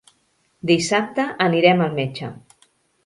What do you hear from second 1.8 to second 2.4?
al metge.